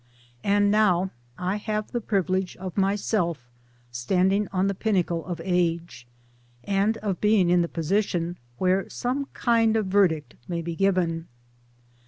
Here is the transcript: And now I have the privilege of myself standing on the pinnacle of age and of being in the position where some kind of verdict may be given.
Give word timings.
And 0.43 0.71
now 0.71 1.11
I 1.37 1.57
have 1.57 1.91
the 1.91 2.01
privilege 2.01 2.57
of 2.57 2.75
myself 2.75 3.51
standing 3.91 4.47
on 4.51 4.65
the 4.65 4.73
pinnacle 4.73 5.23
of 5.27 5.39
age 5.43 6.07
and 6.63 6.97
of 7.05 7.21
being 7.21 7.51
in 7.51 7.61
the 7.61 7.67
position 7.67 8.39
where 8.57 8.89
some 8.89 9.25
kind 9.35 9.77
of 9.77 9.85
verdict 9.85 10.33
may 10.47 10.63
be 10.63 10.75
given. 10.75 11.27